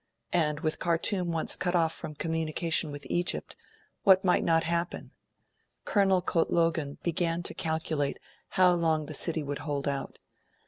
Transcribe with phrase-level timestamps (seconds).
[0.33, 3.55] And, with Khartoum once cut off from communication with Egypt,
[4.01, 5.11] what might not happen?
[5.85, 8.17] Colonel Coetlogon began to calculate
[8.49, 10.17] how long the city would hold out.